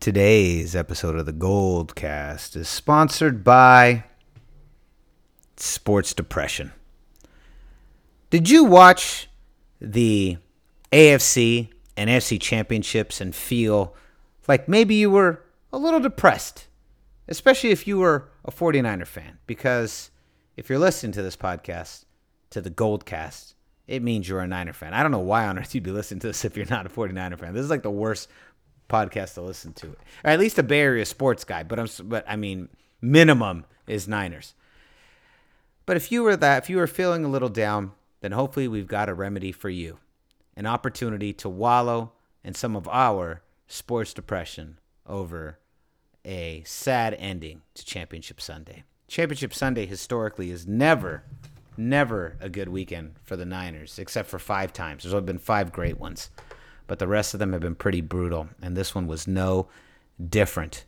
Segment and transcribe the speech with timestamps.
[0.00, 4.04] Today's episode of the Goldcast is sponsored by
[5.58, 6.72] Sports Depression.
[8.30, 9.28] Did you watch
[9.78, 10.38] the
[10.90, 11.68] AFC
[11.98, 13.94] and NFC championships and feel
[14.48, 16.66] like maybe you were a little depressed,
[17.28, 19.36] especially if you were a 49er fan?
[19.46, 20.10] Because
[20.56, 22.06] if you're listening to this podcast,
[22.48, 23.52] to the Goldcast,
[23.86, 24.94] it means you're a Niner fan.
[24.94, 26.88] I don't know why on earth you'd be listening to this if you're not a
[26.88, 27.52] 49er fan.
[27.52, 28.28] This is like the worst
[28.90, 29.88] podcast to listen to,
[30.24, 31.62] or at least a Bay Area sports guy.
[31.62, 32.68] But I'm, but I mean,
[33.00, 34.54] minimum is Niners.
[35.86, 38.86] But if you were that, if you were feeling a little down, then hopefully we've
[38.86, 39.98] got a remedy for you,
[40.56, 42.12] an opportunity to wallow
[42.44, 45.58] in some of our sports depression over
[46.24, 48.84] a sad ending to Championship Sunday.
[49.08, 51.24] Championship Sunday historically is never,
[51.76, 55.02] never a good weekend for the Niners, except for five times.
[55.02, 56.30] There's only been five great ones
[56.90, 59.68] but the rest of them have been pretty brutal, and this one was no
[60.28, 60.84] different.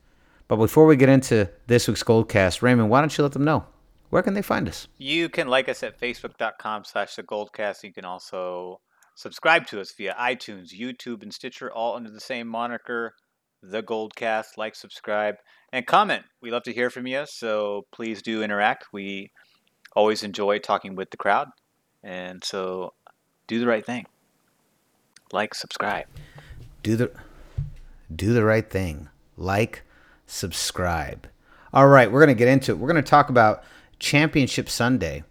[0.49, 3.67] But before we get into this week's Goldcast, Raymond, why don't you let them know
[4.11, 4.89] where can they find us?
[4.99, 7.85] You can like us at facebook.com slash the Goldcast.
[7.85, 8.81] You can also
[9.15, 13.15] subscribe to us via iTunes, YouTube, and Stitcher, all under the same moniker,
[13.63, 14.57] the Goldcast.
[14.57, 15.37] Like, subscribe,
[15.73, 16.25] and comment.
[16.41, 18.87] We love to hear from you, so please do interact.
[18.93, 19.31] We
[19.95, 21.47] always enjoy talking with the crowd,
[22.03, 22.95] and so
[23.47, 24.07] do the right thing
[25.33, 26.07] like, subscribe.
[26.83, 27.11] Do the
[28.15, 29.09] do the right thing.
[29.37, 29.83] Like,
[30.27, 31.27] subscribe.
[31.73, 32.79] All right, we're going to get into it.
[32.79, 33.65] We're going to talk about
[33.99, 35.25] Championship Sunday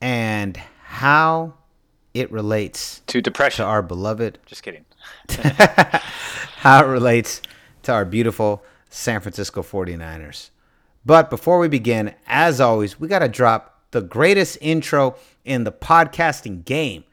[0.00, 1.54] and how
[2.12, 4.84] it relates to depression to our beloved Just kidding.
[6.58, 7.40] how it relates
[7.82, 10.50] to our beautiful San Francisco 49ers.
[11.06, 15.72] But before we begin, as always, we got to drop the greatest intro in the
[15.72, 17.04] podcasting game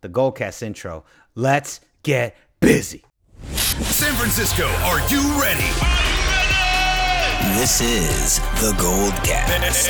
[0.00, 1.04] the Goldcast intro.
[1.34, 3.04] Let's get busy.
[3.52, 5.68] San Francisco, are you ready?
[7.58, 9.88] This is the Goldcast.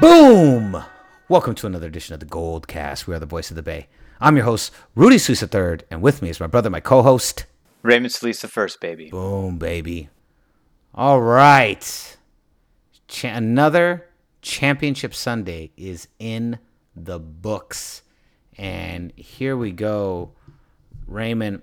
[0.00, 0.84] Boom!
[1.28, 3.06] Welcome to another edition of the Goldcast.
[3.06, 3.88] We are the voice of the Bay.
[4.20, 7.46] I'm your host, Rudy Solis III, and with me is my brother, my co-host.
[7.82, 9.10] Raymond Solis the first, baby.
[9.10, 10.10] Boom, baby.
[10.94, 12.16] All right.
[13.14, 14.08] Cha- another
[14.42, 16.58] championship Sunday is in
[16.96, 18.02] the books.
[18.58, 20.32] And here we go.
[21.06, 21.62] Raymond,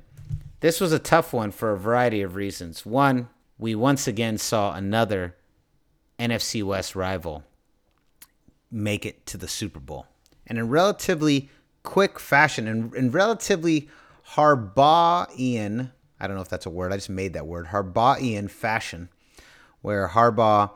[0.62, 2.86] this was a tough one for a variety of reasons.
[2.86, 3.28] One,
[3.60, 5.36] we once again saw another
[6.18, 7.44] NFC West rival
[8.72, 10.06] make it to the Super Bowl.
[10.48, 11.50] And in relatively
[11.84, 13.90] quick fashion, and in relatively
[14.36, 19.10] Harbaugh'ian, I don't know if that's a word, I just made that word, Harbaugh'ian fashion,
[19.82, 20.70] where Harbaugh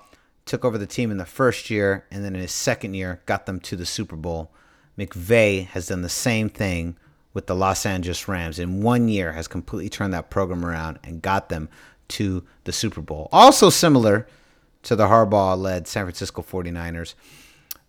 [0.45, 3.45] took over the team in the first year and then in his second year got
[3.45, 4.51] them to the Super Bowl.
[4.97, 6.95] McVay has done the same thing
[7.33, 8.59] with the Los Angeles Rams.
[8.59, 11.67] In one year has completely turned that program around and got them
[12.09, 13.27] to the Super Bowl.
[13.31, 14.27] Also similar
[14.83, 17.15] to the Harbaugh-led San Francisco 49ers,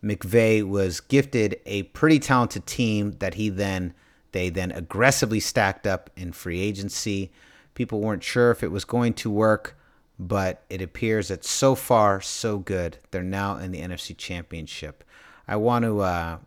[0.02, 3.94] McVay was gifted a pretty talented team that he then
[4.32, 7.30] they then aggressively stacked up in free agency.
[7.74, 9.75] People weren't sure if it was going to work
[10.18, 12.98] but it appears that so far so good.
[13.10, 15.04] They're now in the NFC Championship.
[15.46, 16.38] I want to uh,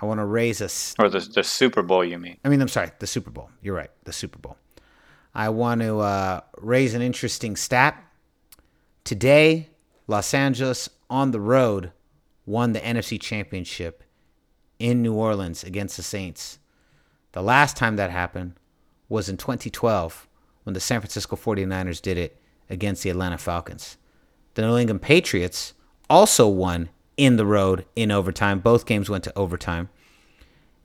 [0.00, 2.04] I want to raise a or the the Super Bowl.
[2.04, 2.38] You mean?
[2.44, 3.50] I mean, I'm sorry, the Super Bowl.
[3.62, 4.56] You're right, the Super Bowl.
[5.34, 8.00] I want to uh, raise an interesting stat.
[9.02, 9.70] Today,
[10.06, 11.92] Los Angeles on the road
[12.46, 14.04] won the NFC Championship
[14.78, 16.58] in New Orleans against the Saints.
[17.32, 18.54] The last time that happened
[19.08, 20.28] was in 2012
[20.62, 22.40] when the San Francisco 49ers did it
[22.70, 23.96] against the Atlanta Falcons.
[24.54, 25.74] The New England Patriots
[26.08, 28.60] also won in the road in overtime.
[28.60, 29.88] Both games went to overtime.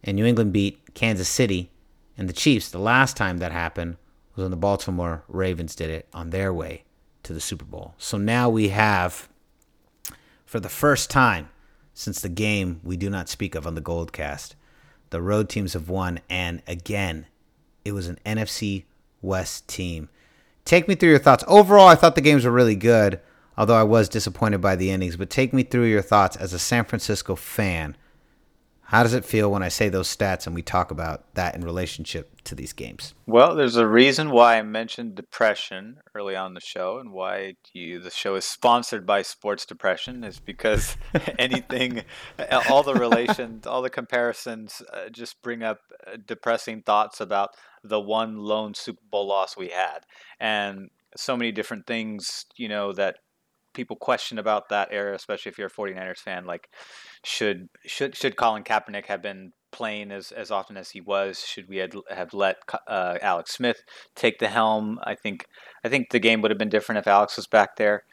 [0.03, 1.71] And New England beat Kansas City
[2.17, 2.69] and the Chiefs.
[2.69, 3.97] The last time that happened
[4.35, 6.83] was when the Baltimore Ravens did it on their way
[7.23, 7.95] to the Super Bowl.
[7.97, 9.29] So now we have,
[10.45, 11.49] for the first time
[11.93, 14.55] since the game we do not speak of on the Goldcast,
[15.09, 16.21] the road teams have won.
[16.29, 17.25] And again,
[17.83, 18.85] it was an NFC
[19.21, 20.09] West team.
[20.65, 21.43] Take me through your thoughts.
[21.47, 23.19] Overall, I thought the games were really good,
[23.57, 25.17] although I was disappointed by the endings.
[25.17, 27.97] But take me through your thoughts as a San Francisco fan.
[28.89, 31.61] How does it feel when I say those stats and we talk about that in
[31.61, 33.13] relationship to these games?
[33.27, 37.99] Well, there's a reason why I mentioned depression early on the show, and why you
[37.99, 40.97] the show is sponsored by Sports Depression is because
[41.37, 42.01] anything,
[42.67, 47.51] all the relations, all the comparisons, uh, just bring up uh, depressing thoughts about
[47.83, 49.99] the one lone Super Bowl loss we had,
[50.39, 53.17] and so many different things, you know, that
[53.73, 56.45] people question about that era, especially if you're a 49ers fan.
[56.45, 56.69] Like,
[57.23, 61.39] should should should Colin Kaepernick have been playing as, as often as he was.
[61.45, 62.57] Should we had, have let
[62.87, 63.83] uh, Alex Smith
[64.15, 64.99] take the helm?
[65.03, 65.45] I think
[65.83, 68.03] I think the game would have been different if Alex was back there.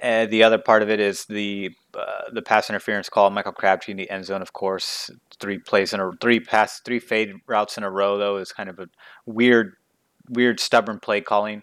[0.00, 3.30] Uh, the other part of it is the uh, the pass interference call.
[3.30, 5.10] Michael Crabtree in the end zone, of course.
[5.40, 8.68] Three plays in a three pass three fade routes in a row though is kind
[8.68, 8.86] of a
[9.26, 9.74] weird
[10.28, 11.62] weird stubborn play calling.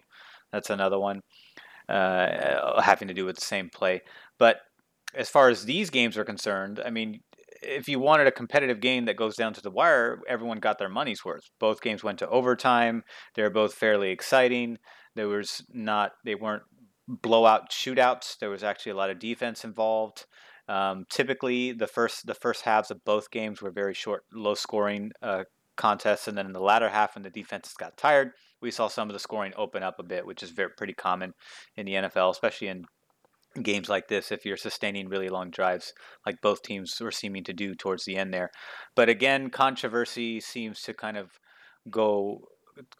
[0.52, 1.22] That's another one
[1.88, 4.02] uh, having to do with the same play.
[4.38, 4.58] But
[5.14, 7.20] as far as these games are concerned, I mean,
[7.62, 10.88] if you wanted a competitive game that goes down to the wire, everyone got their
[10.88, 11.44] money's worth.
[11.58, 13.02] Both games went to overtime.
[13.34, 14.78] They were both fairly exciting.
[15.14, 16.64] There was not they weren't
[17.08, 18.38] blowout shootouts.
[18.38, 20.26] There was actually a lot of defense involved.
[20.68, 25.12] Um, typically, the first the first halves of both games were very short, low scoring
[25.22, 25.44] uh,
[25.76, 28.32] contests, and then in the latter half, when the defenses got tired,
[28.66, 31.32] we saw some of the scoring open up a bit, which is very pretty common
[31.76, 32.84] in the NFL, especially in
[33.62, 35.94] games like this if you're sustaining really long drives
[36.26, 38.50] like both teams were seeming to do towards the end there.
[38.94, 41.30] But again controversy seems to kind of
[41.88, 42.40] go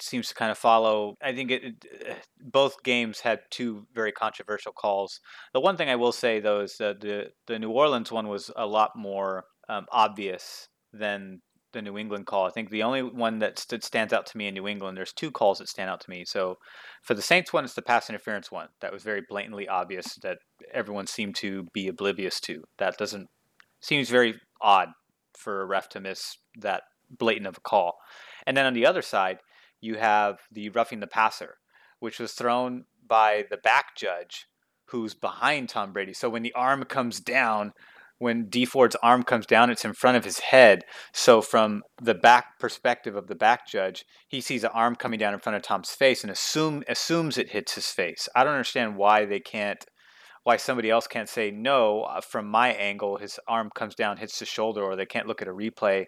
[0.00, 1.16] seems to kind of follow.
[1.22, 5.20] I think it, it, both games had two very controversial calls.
[5.52, 8.50] The one thing i will say though is that the the new orleans one was
[8.56, 11.42] a lot more um, obvious than
[11.76, 12.46] the New England call.
[12.46, 15.12] I think the only one that st- stands out to me in New England, there's
[15.12, 16.24] two calls that stand out to me.
[16.24, 16.56] So
[17.02, 20.38] for the Saints one, it's the pass interference one that was very blatantly obvious that
[20.72, 22.64] everyone seemed to be oblivious to.
[22.78, 23.28] That doesn't
[23.80, 24.88] seems very odd
[25.36, 27.94] for a ref to miss that blatant of a call.
[28.46, 29.38] And then on the other side,
[29.80, 31.58] you have the roughing the passer,
[32.00, 34.46] which was thrown by the back judge
[34.86, 36.12] who's behind Tom Brady.
[36.12, 37.72] So when the arm comes down,
[38.18, 40.84] when Dee Ford's arm comes down, it's in front of his head.
[41.12, 45.34] So from the back perspective of the back judge, he sees an arm coming down
[45.34, 48.28] in front of Tom's face and assume assumes it hits his face.
[48.34, 49.84] I don't understand why they can't
[50.44, 54.38] why somebody else can't say no uh, from my angle his arm comes down hits
[54.38, 56.06] the shoulder or they can't look at a replay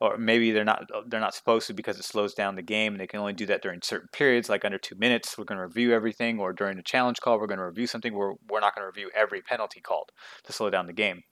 [0.00, 3.00] or maybe they're not they're not supposed to because it slows down the game and
[3.00, 5.66] they can only do that during certain periods like under 2 minutes we're going to
[5.66, 8.74] review everything or during a challenge call we're going to review something we're, we're not
[8.74, 10.10] going to review every penalty called
[10.44, 11.22] to slow down the game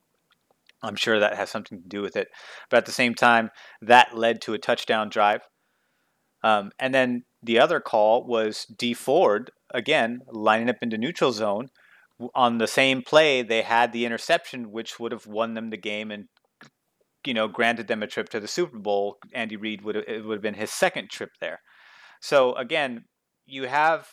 [0.83, 2.29] I'm sure that has something to do with it.
[2.71, 3.51] But at the same time,
[3.81, 5.43] that led to a touchdown drive.
[6.43, 11.69] Um, and then the other call was Dee Ford, again, lining up into neutral zone.
[12.35, 16.11] On the same play, they had the interception, which would have won them the game
[16.11, 16.27] and
[17.27, 19.17] you know, granted them a trip to the Super Bowl.
[19.33, 21.61] Andy Reid would have, it would have been his second trip there.
[22.21, 23.05] So again,
[23.47, 24.09] you have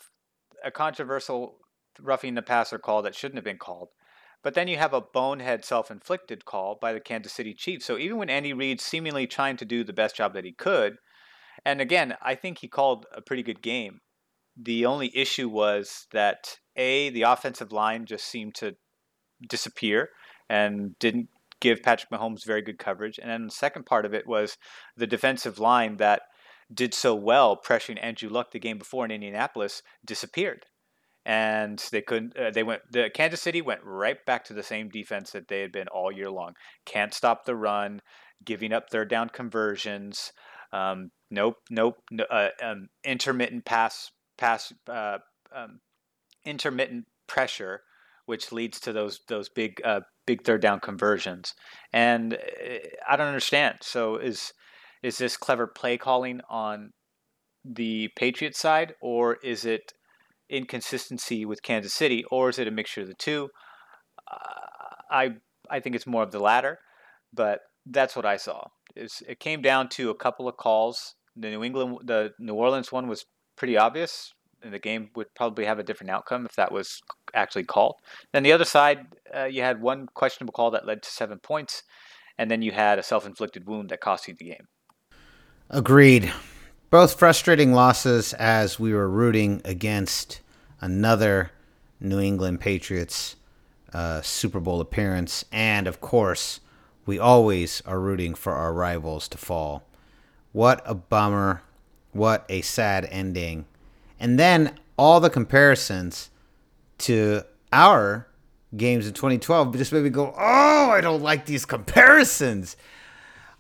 [0.64, 1.58] a controversial
[2.00, 3.90] roughing the passer call that shouldn't have been called.
[4.42, 7.86] But then you have a bonehead self inflicted call by the Kansas City Chiefs.
[7.86, 10.98] So even when Andy Reid seemingly trying to do the best job that he could,
[11.66, 14.00] and again, I think he called a pretty good game.
[14.56, 18.76] The only issue was that A, the offensive line just seemed to
[19.48, 20.10] disappear
[20.50, 23.20] and didn't give Patrick Mahomes very good coverage.
[23.20, 24.58] And then the second part of it was
[24.96, 26.22] the defensive line that
[26.74, 30.66] did so well pressuring Andrew Luck the game before in Indianapolis disappeared
[31.30, 32.36] and they couldn't.
[32.36, 32.82] Uh, they went.
[32.92, 36.12] The Kansas City went right back to the same defense that they had been all
[36.12, 36.56] year long.
[36.86, 38.02] Can't stop the run,
[38.44, 40.34] giving up third down conversions.
[40.74, 41.98] Um, nope, nope.
[42.10, 44.10] No, uh, um, intermittent pass,
[44.40, 45.20] pass, uh,
[45.56, 45.82] um,
[46.46, 47.84] intermittent pressure,
[48.26, 51.54] which leads to those those big uh, big third down conversions.
[51.94, 52.38] And uh,
[53.08, 53.78] I don't understand.
[53.82, 54.52] So is
[55.04, 56.94] is this clever play calling on
[57.64, 59.94] the Patriots side, or is it
[60.50, 63.50] inconsistency with Kansas City, or is it a mixture of the two?
[64.30, 65.30] Uh, I
[65.70, 66.80] I think it's more of the latter,
[67.34, 68.68] but that's what I saw.
[68.96, 71.16] It's, it came down to a couple of calls.
[71.36, 73.26] The New England, the New Orleans one was
[73.56, 77.02] pretty obvious, and the game would probably have a different outcome if that was
[77.34, 77.96] actually called.
[78.34, 81.84] Then the other side, uh, you had one questionable call that led to seven points,
[82.38, 84.68] and then you had a self-inflicted wound that cost you the game.
[85.70, 86.34] Agreed.
[86.90, 90.42] Both frustrating losses as we were rooting against
[90.82, 91.52] another
[92.00, 93.36] New England Patriots
[93.94, 95.46] uh, Super Bowl appearance.
[95.52, 96.62] And of course,
[97.06, 99.84] we always are rooting for our rivals to fall.
[100.52, 101.62] What a bummer.
[102.12, 103.66] What a sad ending.
[104.20, 106.32] And then all the comparisons
[107.00, 108.28] to our
[108.76, 112.76] games in 2012 just made me go, oh, I don't like these comparisons.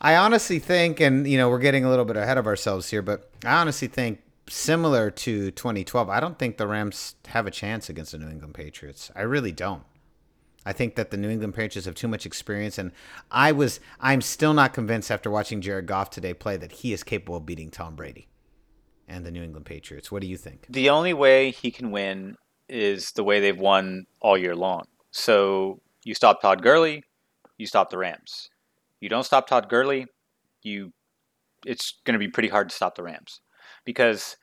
[0.01, 3.01] I honestly think, and you know, we're getting a little bit ahead of ourselves here,
[3.01, 7.89] but I honestly think similar to 2012, I don't think the Rams have a chance
[7.89, 9.12] against the New England Patriots.
[9.15, 9.84] I really don't.
[10.65, 12.91] I think that the New England Patriots have too much experience, and
[13.32, 17.03] I was I'm still not convinced after watching Jared Goff today play that he is
[17.03, 18.27] capable of beating Tom Brady
[19.08, 20.12] and the New England Patriots.
[20.12, 20.65] What do you think?
[20.70, 22.36] The only way he can win
[22.68, 24.84] is the way they've won all year long.
[25.12, 27.03] So you stop Todd Gurley,
[27.58, 28.50] you stop the Rams.
[29.00, 30.08] You don't stop Todd Gurley,
[30.63, 30.91] you
[31.65, 33.41] it's going to be pretty hard to stop the Rams
[33.86, 34.38] because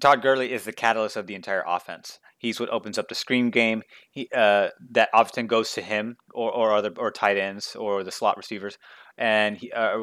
[0.00, 2.18] Todd Gurley is the catalyst of the entire offense.
[2.38, 3.82] He's what opens up the screen game.
[4.10, 8.10] He uh, that often goes to him or or other or tight ends or the
[8.10, 8.78] slot receivers,
[9.18, 9.98] and he uh,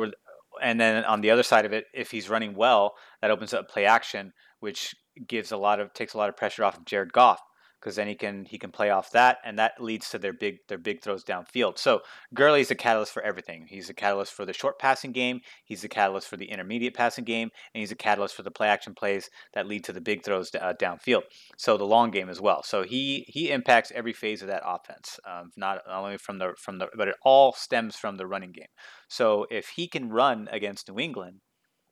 [0.62, 3.70] and then on the other side of it, if he's running well, that opens up
[3.70, 4.96] play action, which
[5.28, 7.42] gives a lot of takes a lot of pressure off of Jared Goff
[7.88, 10.58] because then he can he can play off that, and that leads to their big
[10.68, 11.78] their big throws downfield.
[11.78, 12.02] So
[12.34, 13.66] Gurley's a catalyst for everything.
[13.70, 15.40] He's a catalyst for the short passing game.
[15.64, 18.68] He's a catalyst for the intermediate passing game, and he's a catalyst for the play
[18.68, 21.22] action plays that lead to the big throws uh, downfield.
[21.58, 22.62] So the long game as well.
[22.62, 26.80] So he he impacts every phase of that offense, um, not only from the from
[26.80, 28.68] the but it all stems from the running game.
[29.08, 31.40] So if he can run against New England,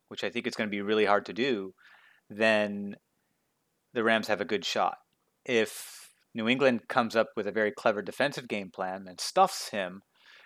[0.10, 1.72] which I think is going to be really hard to do,
[2.30, 2.98] then
[3.94, 4.98] the Rams have a good shot
[5.46, 10.02] if New England comes up with a very clever defensive game plan and stuffs him,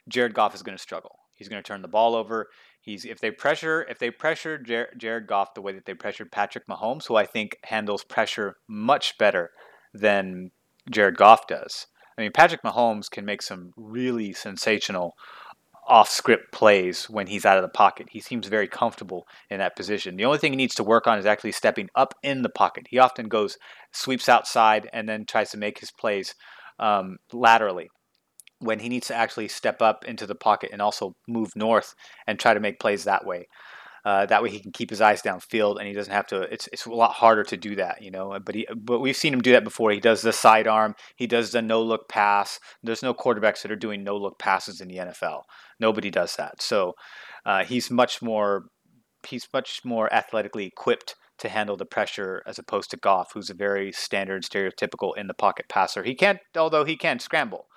[0.08, 1.16] Jared Goff is going to struggle.
[1.34, 2.48] He's going to turn the ball over.
[2.82, 6.32] He's if they pressure if they pressure Jer- Jared Goff the way that they pressured
[6.32, 9.52] Patrick Mahomes, who I think handles pressure much better
[9.94, 10.52] than
[10.92, 11.88] Jared Goff does.
[12.18, 15.14] I mean, Patrick Mahomes can make some really sensational
[15.90, 18.08] off script plays when he's out of the pocket.
[18.12, 20.16] He seems very comfortable in that position.
[20.16, 22.86] The only thing he needs to work on is actually stepping up in the pocket.
[22.90, 23.58] He often goes,
[23.92, 26.36] sweeps outside, and then tries to make his plays
[26.78, 27.90] um, laterally
[28.60, 31.96] when he needs to actually step up into the pocket and also move north
[32.28, 33.48] and try to make plays that way.
[34.06, 36.42] Uh, that way he can keep his eyes downfield and he doesn't have to.
[36.42, 38.40] It's it's a lot harder to do that, you know.
[38.44, 39.92] But he but we've seen him do that before.
[39.92, 40.96] He does the sidearm.
[41.16, 42.60] He does the no look pass.
[42.84, 45.44] There's no quarterbacks that are doing no look passes in the NFL.
[45.80, 46.62] Nobody does that.
[46.62, 46.94] So
[47.46, 48.66] uh, he's much more
[49.28, 53.54] he's much more athletically equipped to handle the pressure as opposed to Goff, who's a
[53.54, 56.04] very standard, stereotypical in the pocket passer.
[56.04, 57.68] He can't, although he can scramble.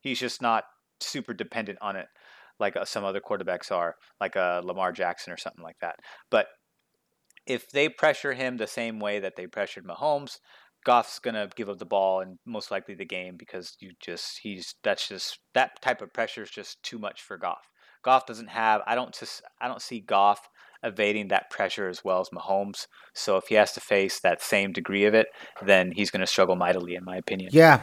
[0.00, 0.64] He's just not
[1.00, 2.06] super dependent on it
[2.62, 5.96] like uh, some other quarterbacks are, like a uh, Lamar Jackson or something like that.
[6.30, 6.46] But
[7.46, 10.38] if they pressure him the same way that they pressured Mahomes,
[10.84, 14.74] Goff's gonna give up the ball and most likely the game because you just he's
[14.82, 17.68] that's just that type of pressure is just too much for Goff.
[18.02, 20.48] Goff doesn't have I don't just I don't see Goff
[20.82, 22.86] evading that pressure as well as Mahomes.
[23.14, 25.28] So if he has to face that same degree of it,
[25.64, 27.50] then he's going to struggle mightily, in my opinion.
[27.52, 27.82] Yeah,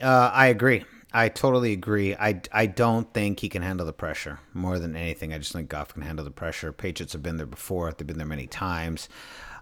[0.00, 0.84] uh, I agree.
[1.16, 2.14] I totally agree.
[2.14, 5.32] I, I don't think he can handle the pressure more than anything.
[5.32, 6.72] I just think Goff can handle the pressure.
[6.72, 7.90] Patriots have been there before.
[7.90, 9.08] They've been there many times.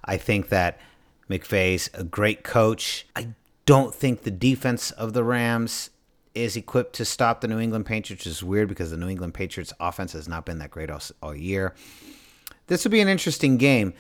[0.05, 0.81] I think that
[1.31, 3.07] McVay's a great coach.
[3.15, 3.29] I
[3.67, 5.91] don't think the defense of the Rams
[6.35, 9.35] is equipped to stop the New England Patriots, which is weird because the New England
[9.35, 11.73] Patriots offense has not been that great all, all year.
[12.67, 13.95] This will be an interesting game.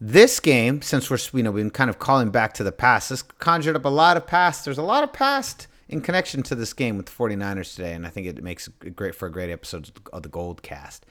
[0.00, 3.10] This game, since we're you know we've been kind of calling back to the past,
[3.10, 4.64] this conjured up a lot of past.
[4.64, 8.06] There's a lot of past in connection to this game with the 49ers today, and
[8.06, 11.06] I think it makes it great for a great episode of the Gold Cast.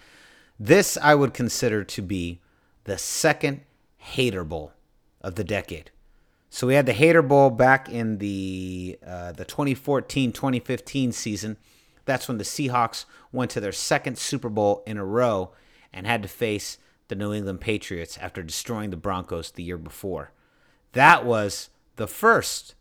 [0.60, 2.41] This I would consider to be
[2.86, 3.62] the second
[3.98, 4.74] Hater Bowl
[5.22, 5.91] of the decade.
[6.50, 11.58] So we had the Hater Bowl back in the uh, the 2014-2015 season.
[12.05, 15.51] That's when the Seahawks went to their second Super Bowl in a row
[15.91, 16.77] and had to face
[17.08, 20.32] the New England Patriots after destroying the Broncos the year before.
[20.94, 22.75] That was the first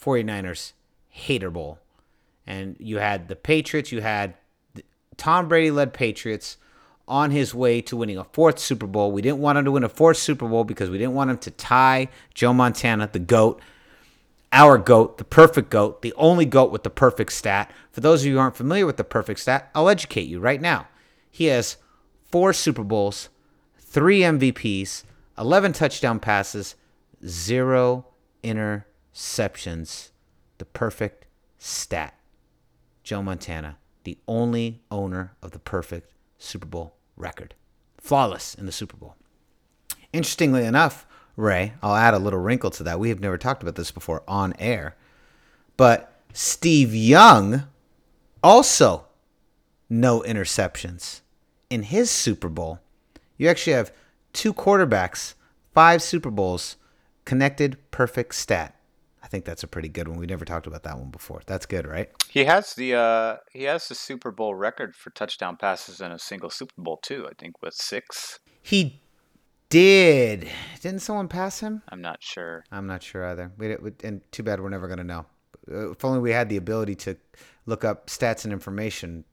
[0.00, 0.72] 49ers
[1.16, 1.78] hater bowl.
[2.46, 4.34] And you had the Patriots, you had
[5.16, 6.58] Tom Brady led Patriots
[7.08, 9.10] on his way to winning a fourth Super Bowl.
[9.10, 11.38] We didn't want him to win a fourth Super Bowl because we didn't want him
[11.38, 13.60] to tie Joe Montana, the GOAT,
[14.52, 17.70] our GOAT, the perfect GOAT, the only GOAT with the perfect stat.
[17.92, 20.60] For those of you who aren't familiar with the perfect stat, I'll educate you right
[20.60, 20.88] now.
[21.30, 21.78] He has
[22.30, 23.30] four Super Bowls,
[23.78, 25.04] three MVPs,
[25.38, 26.74] 11 touchdown passes,
[27.24, 28.06] zero
[28.44, 30.10] interceptions
[30.58, 31.26] the perfect
[31.58, 32.14] stat.
[33.02, 37.54] Joe Montana, the only owner of the perfect Super Bowl record.
[37.98, 39.16] Flawless in the Super Bowl.
[40.12, 42.98] Interestingly enough, Ray, I'll add a little wrinkle to that.
[42.98, 44.96] We have never talked about this before on air.
[45.76, 47.64] But Steve Young
[48.42, 49.06] also
[49.90, 51.20] no interceptions
[51.68, 52.80] in his Super Bowl.
[53.36, 53.92] You actually have
[54.32, 55.34] two quarterbacks,
[55.74, 56.76] five Super Bowls,
[57.24, 58.75] connected perfect stat.
[59.26, 60.18] I think that's a pretty good one.
[60.18, 61.42] We never talked about that one before.
[61.46, 62.08] That's good, right?
[62.30, 66.18] He has the uh, he has the Super Bowl record for touchdown passes in a
[66.18, 67.26] single Super Bowl too.
[67.28, 68.38] I think with six.
[68.62, 69.00] He
[69.68, 70.48] did.
[70.80, 71.82] Didn't someone pass him?
[71.88, 72.64] I'm not sure.
[72.70, 73.50] I'm not sure either.
[73.58, 75.26] We, and too bad we're never gonna know.
[75.68, 77.16] Uh, if only we had the ability to
[77.66, 79.24] look up stats and information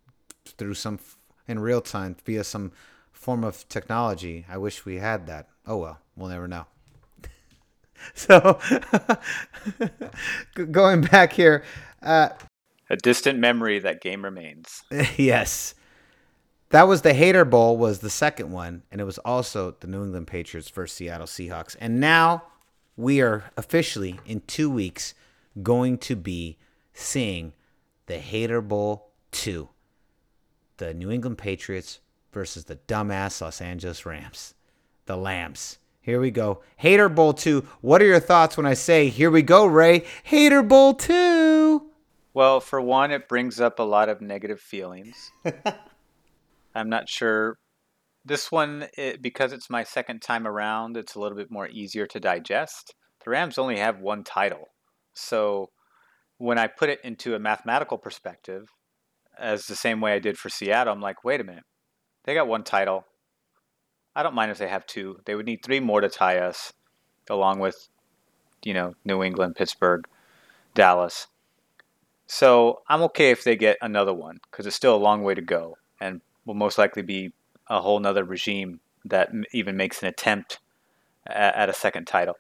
[0.44, 0.98] through some
[1.48, 2.72] in real time via some
[3.12, 4.44] form of technology.
[4.50, 5.50] I wish we had that.
[5.68, 6.66] Oh well, we'll never know.
[8.14, 8.60] so
[10.72, 11.64] going back here,
[12.02, 12.30] uh,
[12.90, 14.84] a distant memory that game remains.
[15.18, 15.76] yes,
[16.70, 20.04] that was the Hater Bowl was the second one, and it was also the New
[20.04, 21.76] England Patriots versus Seattle Seahawks.
[21.80, 22.44] And now
[22.96, 25.14] we are officially in two weeks
[25.62, 26.58] going to be
[26.94, 27.54] seeing
[28.08, 29.70] the Hater Bowl two,
[30.78, 32.00] the New England Patriots
[32.32, 34.54] versus the dumbass Los Angeles Rams,
[35.06, 35.78] the Lambs.
[36.04, 36.62] Here we go.
[36.76, 37.66] Hater Bowl 2.
[37.80, 40.04] What are your thoughts when I say, here we go, Ray?
[40.24, 41.82] Hater Bowl 2.
[42.34, 45.32] Well, for one, it brings up a lot of negative feelings.
[46.76, 47.58] I'm not sure.
[48.26, 52.06] This one, it, because it's my second time around, it's a little bit more easier
[52.08, 52.94] to digest.
[53.24, 54.68] The Rams only have one title.
[55.14, 55.70] So
[56.38, 58.68] when I put it into a mathematical perspective,
[59.40, 61.64] as the same way I did for Seattle, I'm like, wait a minute.
[62.26, 63.06] They got one title.
[64.16, 65.20] I don't mind if they have two.
[65.26, 66.74] They would need three more to tie us,
[67.30, 67.90] along with,
[68.64, 70.06] you know, New England, Pittsburgh,
[70.74, 71.28] Dallas.
[72.28, 75.42] So I'm okay if they get another one because it's still a long way to
[75.42, 77.34] go and will most likely be
[77.68, 80.60] a whole nother regime that even makes an attempt
[81.28, 82.36] at, at a second title.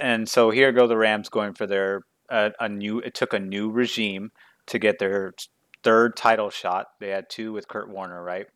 [0.00, 2.98] And so here go the Rams going for their uh, a new.
[3.00, 4.32] It took a new regime
[4.66, 5.34] to get their
[5.82, 6.88] third title shot.
[6.98, 8.46] They had two with Kurt Warner, right?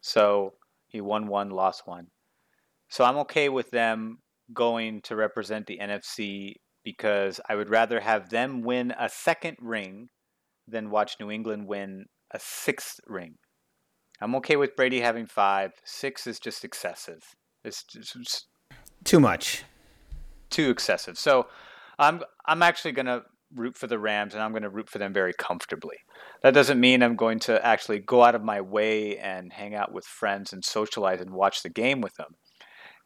[0.00, 0.54] So
[0.88, 2.06] he won one, lost one.
[2.88, 4.18] So I'm okay with them
[4.52, 10.08] going to represent the NFC because I would rather have them win a second ring
[10.68, 13.34] than watch New England win a sixth ring.
[14.20, 15.72] I'm okay with Brady having five.
[15.84, 17.20] Six is just excessive.
[17.64, 18.46] It's just
[19.04, 19.64] Too much.
[20.48, 21.18] too excessive.
[21.18, 21.48] So
[21.98, 23.22] I'm I'm actually going to
[23.54, 25.98] root for the Rams and I'm going to root for them very comfortably.
[26.42, 29.92] That doesn't mean I'm going to actually go out of my way and hang out
[29.92, 32.34] with friends and socialize and watch the game with them.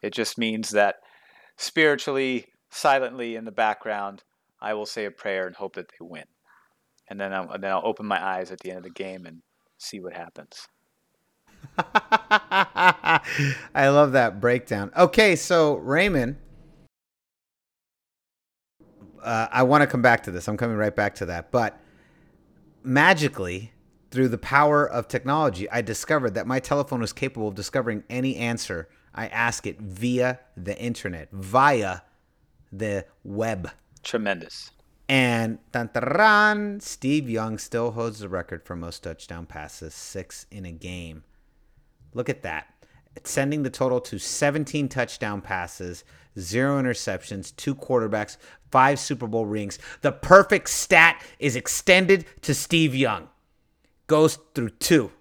[0.01, 0.95] It just means that
[1.57, 4.23] spiritually, silently in the background,
[4.61, 6.25] I will say a prayer and hope that they win.
[7.09, 9.25] And then I'll, and then I'll open my eyes at the end of the game
[9.25, 9.41] and
[9.77, 10.67] see what happens.
[11.77, 13.21] I
[13.75, 14.91] love that breakdown.
[14.97, 16.37] Okay, so Raymond,
[19.23, 20.47] uh, I want to come back to this.
[20.47, 21.51] I'm coming right back to that.
[21.51, 21.79] But
[22.83, 23.73] magically,
[24.11, 28.35] through the power of technology, I discovered that my telephone was capable of discovering any
[28.35, 32.01] answer I ask it via the internet, via
[32.71, 33.71] the web.
[34.03, 34.71] Tremendous.
[35.09, 40.71] And dun, Steve Young still holds the record for most touchdown passes, six in a
[40.71, 41.23] game.
[42.13, 42.80] Look at that.
[43.23, 46.03] Sending the total to 17 touchdown passes,
[46.39, 48.37] zero interceptions, two quarterbacks,
[48.71, 49.79] five Super Bowl rings.
[50.01, 53.29] The perfect stat is extended to Steve Young.
[54.07, 55.11] Goes through two.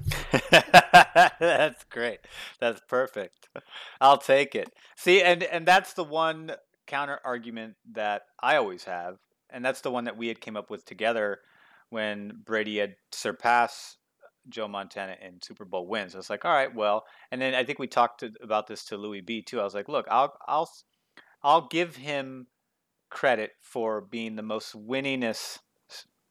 [0.50, 2.20] that's great.
[2.58, 3.48] That's perfect.
[4.00, 4.72] I'll take it.
[4.96, 6.52] See, and and that's the one
[6.86, 9.18] counter argument that I always have,
[9.50, 11.40] and that's the one that we had came up with together
[11.90, 13.98] when Brady had surpassed
[14.48, 16.14] Joe Montana in Super Bowl wins.
[16.14, 18.84] I was like, all right, well, and then I think we talked to, about this
[18.86, 19.60] to Louis B too.
[19.60, 20.70] I was like, look, I'll I'll
[21.42, 22.46] I'll give him
[23.10, 25.58] credit for being the most winningest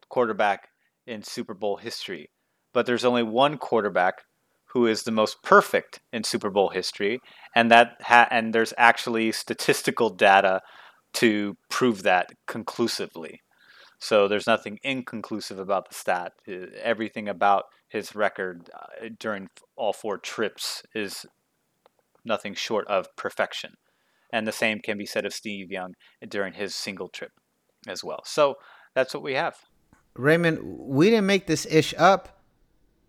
[0.10, 0.70] quarterback
[1.06, 2.30] in Super Bowl history
[2.74, 4.24] but there's only one quarterback
[4.68, 7.20] who is the most perfect in Super Bowl history,
[7.56, 10.62] and that ha- and there's actually statistical data
[11.14, 13.42] to prove that conclusively.
[14.00, 16.34] So there's nothing inconclusive about the stat.
[16.48, 21.26] Uh, Everything about his record uh, during all four trips is
[22.24, 23.74] nothing short of perfection.
[24.32, 25.94] And the same can be said of Steve Young
[26.28, 27.32] during his single trip
[27.88, 28.22] as well.
[28.26, 28.56] So
[28.94, 29.56] that's what we have.
[30.16, 32.40] Raymond, we didn't make this ish up.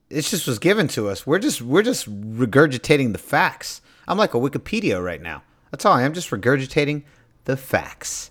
[0.09, 1.26] It just was given to us.
[1.26, 3.81] We're just we're just regurgitating the facts.
[4.09, 5.42] I'm like a Wikipedia right now.
[5.70, 7.05] That's all I am, just regurgitating
[7.44, 8.31] the facts.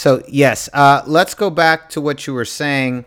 [0.00, 3.04] So yes, uh, let's go back to what you were saying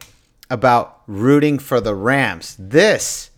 [0.52, 2.56] about rooting for the Rams.
[2.60, 3.32] This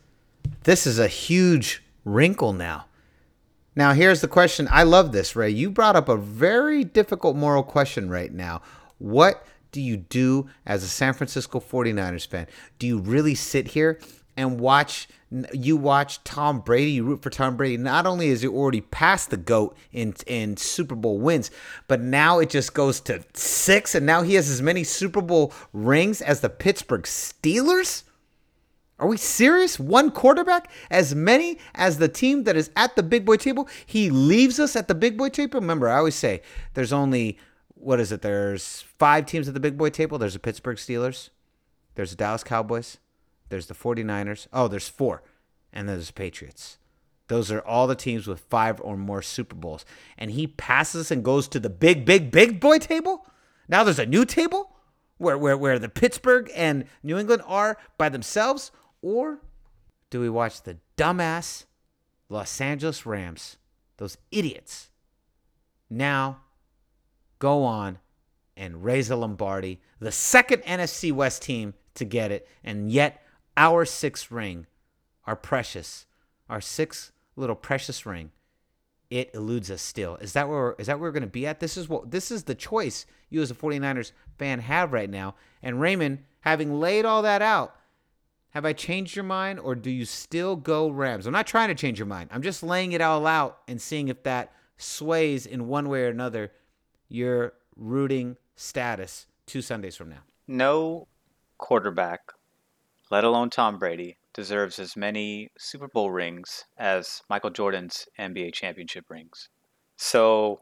[0.64, 2.88] this is a huge wrinkle now.
[3.74, 4.68] Now, here's the question.
[4.70, 5.52] I love this, Ray.
[5.52, 8.62] You brought up a very difficult moral question right now.
[8.98, 12.48] What do you do as a San Francisco 49ers fan?
[12.78, 14.02] Do you really sit here
[14.38, 15.08] and watch
[15.54, 17.78] you watch Tom Brady, you root for Tom Brady.
[17.78, 21.52] Not only is he already past the GOAT in in Super Bowl wins,
[21.88, 25.54] but now it just goes to 6 and now he has as many Super Bowl
[25.74, 28.04] rings as the Pittsburgh Steelers?
[28.98, 29.78] Are we serious?
[29.78, 30.72] One quarterback?
[30.90, 33.68] As many as the team that is at the big boy table?
[33.86, 35.60] He leaves us at the big boy table?
[35.60, 36.42] Remember, I always say
[36.76, 37.38] there's only,
[37.74, 38.22] what is it?
[38.22, 40.18] There's five teams at the big boy table.
[40.18, 41.30] There's the Pittsburgh Steelers.
[41.96, 42.98] There's the Dallas Cowboys.
[43.50, 44.48] There's the 49ers.
[44.52, 45.24] Oh, there's four.
[45.72, 46.78] And there's the Patriots.
[47.28, 49.86] Those are all the teams with five or more Super Bowls.
[50.18, 53.26] And he passes and goes to the big, big, big boy table?
[53.68, 54.72] Now there's a new table?
[55.18, 58.72] Where, where, where the Pittsburgh and New England are by themselves?
[59.02, 59.40] Or
[60.10, 61.66] do we watch the dumbass
[62.30, 63.58] Los Angeles Rams,
[63.98, 64.90] those idiots,
[65.90, 66.42] now
[67.40, 68.00] go on
[68.58, 73.22] and raise a Lombardi, the second NFC West team to get it, and yet
[73.58, 74.68] our sixth ring,
[75.26, 76.06] our precious,
[76.50, 78.32] our sixth little precious ring,
[79.10, 80.16] it eludes us still.
[80.18, 81.60] Is that where is that where we're going to be at?
[81.60, 85.36] This is what this is the choice you as a 49ers fan have right now.
[85.62, 87.76] And Raymond, having laid all that out,
[88.50, 91.28] have I changed your mind or do you still go Rams?
[91.28, 92.30] I'm not trying to change your mind.
[92.34, 96.10] I'm just laying it all out and seeing if that sways in one way or
[96.10, 96.52] another
[97.08, 100.24] your rooting status two Sundays from now.
[100.48, 101.08] No
[101.58, 102.32] quarterback,
[103.10, 109.06] let alone Tom Brady, deserves as many Super Bowl rings as Michael Jordan's NBA championship
[109.10, 109.50] rings.
[109.96, 110.62] So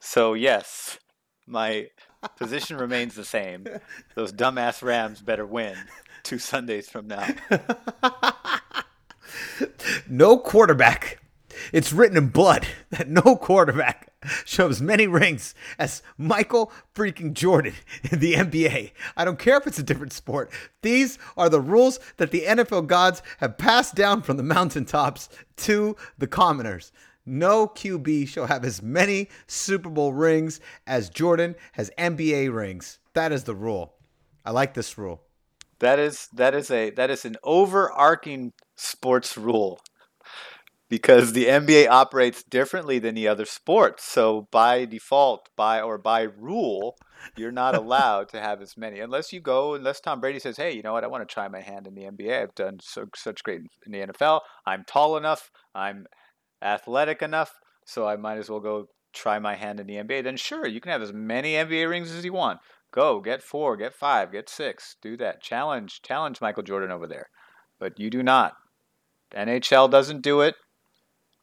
[0.00, 0.98] so yes,
[1.46, 1.88] my
[2.36, 3.66] position remains the same.
[4.14, 5.76] Those dumbass Rams better win
[6.24, 7.28] two Sundays from now.
[10.08, 11.20] no quarterback.
[11.72, 14.10] It's written in blood that no quarterback
[14.44, 17.74] shows many rings as Michael freaking Jordan
[18.10, 18.92] in the NBA.
[19.16, 20.50] I don't care if it's a different sport.
[20.82, 25.96] These are the rules that the NFL gods have passed down from the mountaintops to
[26.18, 26.92] the commoners.
[27.26, 32.98] No QB shall have as many Super Bowl rings as Jordan has NBA rings.
[33.14, 33.94] That is the rule.
[34.44, 35.22] I like this rule.
[35.78, 39.80] That is that is a that is an overarching sports rule
[40.94, 44.04] because the NBA operates differently than the other sports.
[44.04, 46.96] So by default, by or by rule,
[47.36, 50.72] you're not allowed to have as many unless you go unless Tom Brady says, "Hey,
[50.72, 51.02] you know what?
[51.02, 52.40] I want to try my hand in the NBA.
[52.40, 54.42] I've done so such great in the NFL.
[54.64, 55.50] I'm tall enough.
[55.74, 56.06] I'm
[56.62, 57.54] athletic enough,
[57.84, 60.80] so I might as well go try my hand in the NBA." Then sure, you
[60.80, 62.60] can have as many NBA rings as you want.
[62.92, 64.96] Go, get 4, get 5, get 6.
[65.02, 65.42] Do that.
[65.42, 67.30] Challenge challenge Michael Jordan over there.
[67.80, 68.52] But you do not.
[69.34, 70.54] NHL doesn't do it.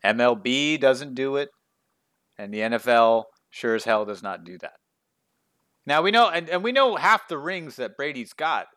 [0.04, 1.50] MLB doesn't do it,
[2.38, 4.74] and the NFL sure as hell does not do that.
[5.86, 8.68] Now we know, and, and we know half the rings that Brady's got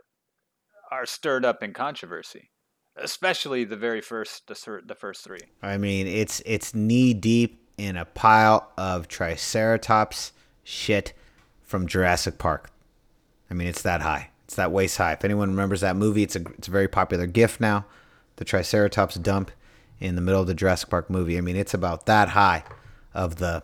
[0.90, 2.50] are stirred up in controversy,
[2.96, 5.40] especially the very first, the, the first three.
[5.62, 10.32] I mean, it's it's knee deep in a pile of Triceratops
[10.62, 11.12] shit
[11.62, 12.70] from Jurassic Park.
[13.50, 14.30] I mean, it's that high.
[14.44, 15.12] It's that waist high.
[15.12, 17.86] If anyone remembers that movie, it's a it's a very popular GIF now.
[18.36, 19.50] The Triceratops dump
[20.04, 21.38] in the middle of the Jurassic Park movie.
[21.38, 22.64] I mean, it's about that high
[23.14, 23.62] of the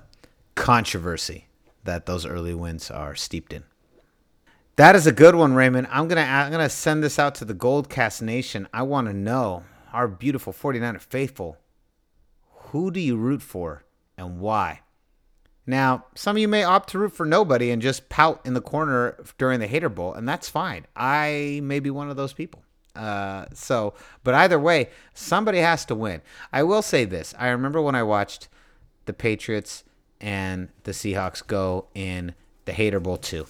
[0.55, 1.49] controversy
[1.85, 3.65] that those early wins are steeped in.
[4.77, 5.89] That is a good one, Raymond.
[5.91, 8.67] I'm gonna I'm gonna send this out to the Goldcast Nation.
[8.73, 11.59] I want to know our beautiful 49er faithful.
[12.71, 13.85] Who do you root for
[14.17, 14.81] and why?
[15.67, 18.63] Now, some of you may opt to root for nobody and just pout in the
[18.63, 20.87] corner during the Hater Bowl, and that's fine.
[20.97, 22.63] I may be one of those people.
[22.95, 26.23] Uh, so, but either way, somebody has to win.
[26.53, 28.49] I will say this: I remember when I watched
[29.07, 29.85] the Patriots
[30.21, 33.47] and the Seahawks go in the Hater Bowl two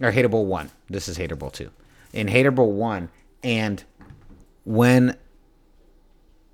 [0.00, 0.70] or Hater Bowl one.
[0.88, 1.70] This is Hater Bowl two.
[2.12, 3.10] In Hater Bowl one,
[3.42, 3.82] and
[4.64, 5.16] when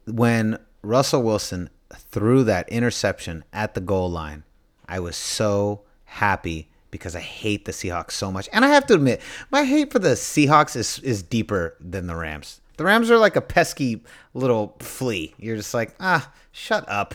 [0.06, 4.44] when Russell Wilson threw that interception at the goal line,
[4.88, 8.48] I was so happy because I hate the Seahawks so much.
[8.52, 12.16] And I have to admit, my hate for the Seahawks is is deeper than the
[12.16, 12.60] Rams.
[12.76, 15.34] The Rams are like a pesky little flea.
[15.38, 17.14] You're just like, ah, shut up.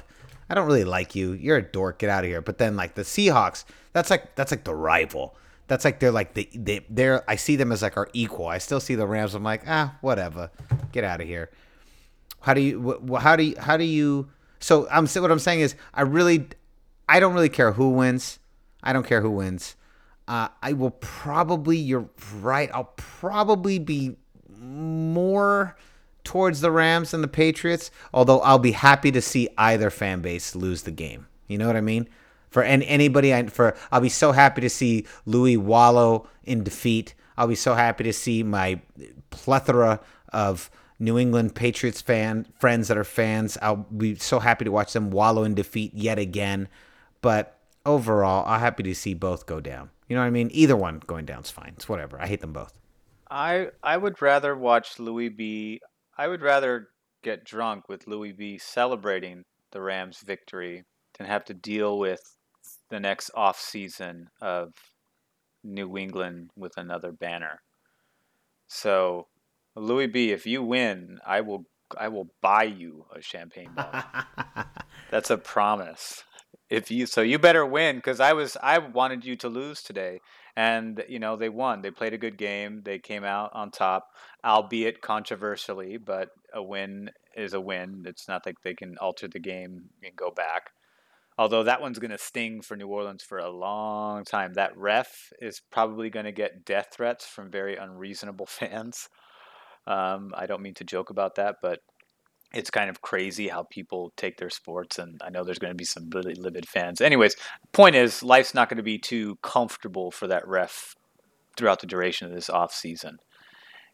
[0.49, 1.33] I don't really like you.
[1.33, 1.99] You're a dork.
[1.99, 2.41] Get out of here.
[2.41, 5.35] But then like the Seahawks, that's like that's like the rival.
[5.67, 8.47] That's like they're like the they they're I see them as like our equal.
[8.47, 9.33] I still see the Rams.
[9.33, 10.51] I'm like, ah, whatever.
[10.91, 11.49] Get out of here.
[12.41, 15.75] How do you how do you how do you so I'm what I'm saying is
[15.93, 16.47] I really
[17.09, 18.39] I don't really care who wins.
[18.85, 19.75] I don't care who wins.
[20.27, 24.15] Uh, I will probably, you're right, I'll probably be
[24.57, 25.75] more
[26.23, 30.55] towards the Rams than the Patriots, although I'll be happy to see either fan base
[30.55, 31.27] lose the game.
[31.47, 32.09] You know what I mean?
[32.49, 37.13] For any, anybody, I, for I'll be so happy to see Louis wallow in defeat.
[37.37, 38.79] I'll be so happy to see my
[39.29, 43.57] plethora of New England Patriots fan friends that are fans.
[43.61, 46.69] I'll be so happy to watch them wallow in defeat yet again.
[47.21, 47.54] But
[47.85, 49.91] overall, I'm happy to see both go down.
[50.07, 50.49] You know what I mean?
[50.51, 51.73] Either one going down is fine.
[51.75, 52.19] It's whatever.
[52.19, 52.73] I hate them both.
[53.29, 55.81] I I would rather watch Louis B.
[56.17, 56.89] I would rather
[57.23, 58.57] get drunk with Louis B.
[58.57, 60.83] celebrating the Rams' victory
[61.17, 62.37] than have to deal with
[62.89, 64.73] the next off season of
[65.63, 67.61] New England with another banner.
[68.67, 69.27] So,
[69.75, 70.31] Louis B.
[70.31, 71.65] If you win, I will
[71.97, 74.03] I will buy you a champagne bottle.
[75.09, 76.23] That's a promise
[76.69, 80.21] if you so you better win because I was I wanted you to lose today,
[80.55, 81.81] and you know they won.
[81.81, 82.81] They played a good game.
[82.83, 84.07] They came out on top,
[84.43, 88.03] albeit controversially, but a win is a win.
[88.07, 90.71] It's not like they can alter the game and go back.
[91.37, 94.53] Although that one's going to sting for New Orleans for a long time.
[94.53, 99.09] That ref is probably going to get death threats from very unreasonable fans.
[99.85, 101.81] Um, I don't mean to joke about that, but
[102.55, 105.77] it's kind of crazy how people take their sports, and I know there's going to
[105.77, 107.01] be some really livid fans.
[107.01, 107.35] Anyways,
[107.73, 110.95] point is, life's not going to be too comfortable for that ref
[111.57, 113.17] throughout the duration of this off season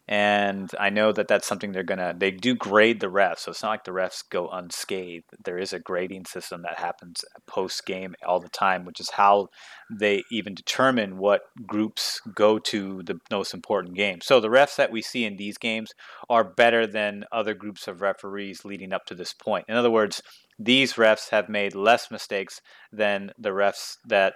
[0.08, 2.14] and I know that that's something they're gonna.
[2.18, 5.26] They do grade the refs, so it's not like the refs go unscathed.
[5.44, 9.50] There is a grading system that happens post game all the time, which is how
[9.90, 14.20] they even determine what groups go to the most important game.
[14.22, 15.94] So the refs that we see in these games
[16.30, 19.66] are better than other groups of referees leading up to this point.
[19.70, 20.22] In other words,
[20.58, 22.62] these refs have made less mistakes
[22.92, 24.34] than the refs that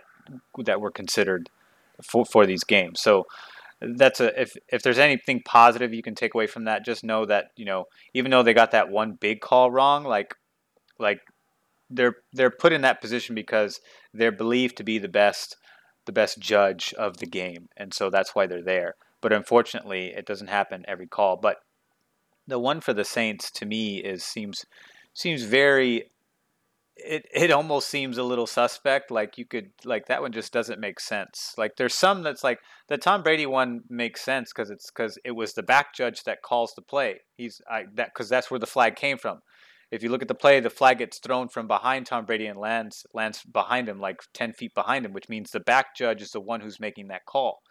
[0.63, 1.49] that were considered
[2.04, 3.01] for for these games.
[3.01, 3.25] So
[3.81, 7.25] that's a if if there's anything positive you can take away from that, just know
[7.25, 10.35] that you know even though they got that one big call wrong, like
[10.99, 11.19] like
[11.89, 13.79] they're they're put in that position because
[14.13, 15.55] they're believed to be the best
[16.05, 18.95] the best judge of the game, and so that's why they're there.
[19.21, 21.38] But unfortunately, it doesn't happen every call.
[21.38, 21.57] But
[22.47, 24.65] the one for the Saints to me is seems
[25.13, 26.11] seems very
[26.97, 29.12] it it almost seems a little suspect.
[29.12, 31.53] Like you could like that one just doesn't make sense.
[31.58, 35.31] Like there's some that's like the Tom Brady one makes sense because it's because it
[35.31, 37.21] was the back judge that calls the play.
[37.36, 39.39] He's I that because that's where the flag came from.
[39.91, 42.60] If you look at the play, the flag gets thrown from behind Tom Brady and
[42.60, 46.31] lands lands behind him, like ten feet behind him, which means the back judge is
[46.31, 47.62] the one who's making that call.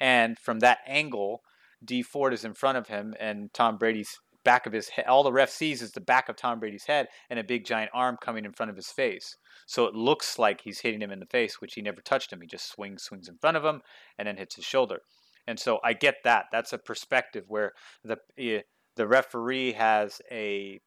[0.00, 1.42] And from that angle,
[1.84, 5.06] Dee Ford is in front of him, and Tom Brady's back of his head.
[5.06, 7.90] All the ref sees is the back of Tom Brady's head and a big giant
[7.94, 9.36] arm coming in front of his face.
[9.66, 12.40] So it looks like he's hitting him in the face, which he never touched him.
[12.40, 13.82] He just swings, swings in front of him,
[14.18, 14.98] and then hits his shoulder.
[15.46, 16.46] And so I get that.
[16.52, 17.72] That's a perspective where
[18.04, 18.60] the eh,
[18.96, 20.80] the referee has a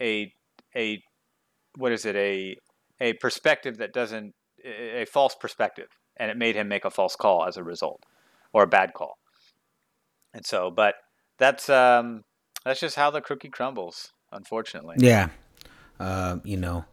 [0.00, 0.32] a
[0.74, 1.02] a
[1.76, 2.56] what is it a
[3.00, 7.46] a perspective that doesn't a false perspective, and it made him make a false call
[7.46, 8.04] as a result,
[8.52, 9.18] or a bad call.
[10.32, 10.94] And so, but
[11.38, 12.24] that's um,
[12.66, 14.96] that's just how the cookie crumbles, unfortunately.
[14.98, 15.28] Yeah.
[15.98, 16.84] Uh, you know,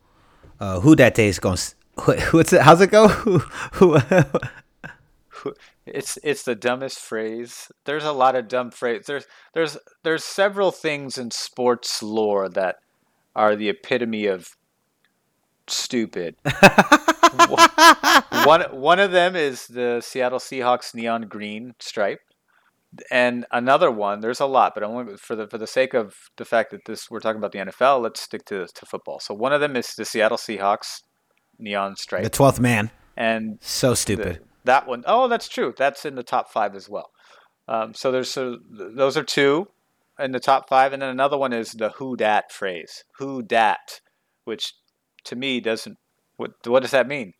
[0.59, 1.57] uh, who that day is going
[2.31, 3.07] what's it how's it go?
[3.07, 3.39] who,
[3.73, 3.97] who
[5.85, 7.71] it's it's the dumbest phrase.
[7.85, 9.05] There's a lot of dumb phrases.
[9.05, 12.77] There's there's there's several things in sports lore that
[13.35, 14.55] are the epitome of
[15.67, 16.35] stupid.
[18.45, 22.21] one one of them is the Seattle Seahawks neon green stripe
[23.11, 24.19] and another one.
[24.19, 27.09] There's a lot, but want for the for the sake of the fact that this
[27.09, 29.19] we're talking about the NFL, let's stick to to football.
[29.19, 31.01] So one of them is the Seattle Seahawks
[31.59, 32.23] neon stripe.
[32.23, 32.91] The twelfth man.
[33.15, 34.35] And so stupid.
[34.35, 35.73] The, that one, oh, that's true.
[35.77, 37.11] That's in the top five as well.
[37.67, 39.67] Um, so there's so those are two
[40.19, 43.03] in the top five, and then another one is the "who dat" phrase.
[43.19, 44.01] "Who dat,"
[44.43, 44.73] which
[45.25, 45.97] to me doesn't.
[46.37, 47.33] What what does that mean?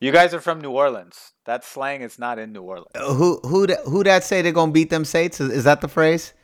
[0.00, 1.32] You guys are from New Orleans.
[1.44, 2.92] That slang is not in New Orleans.
[2.94, 5.40] Uh, who who who that say they're gonna beat them states?
[5.40, 6.34] Is, is that the phrase?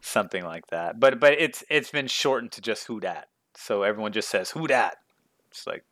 [0.00, 0.98] Something like that.
[0.98, 3.28] But but it's it's been shortened to just who dat.
[3.54, 4.96] So everyone just says who dat.
[5.50, 5.84] It's like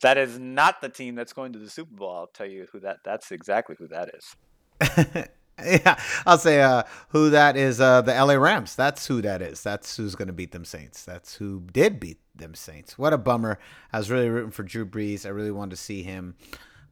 [0.00, 2.16] that is not the team that's going to the Super Bowl.
[2.16, 2.98] I'll tell you who that.
[3.04, 5.28] That's exactly who that is.
[5.64, 7.80] yeah, I'll say uh, who that is.
[7.80, 8.76] Uh, the LA Rams.
[8.76, 9.62] That's who that is.
[9.62, 11.04] That's who's going to beat them Saints.
[11.04, 12.96] That's who did beat them Saints.
[12.96, 13.58] What a bummer.
[13.92, 15.26] I was really rooting for Drew Brees.
[15.26, 16.36] I really wanted to see him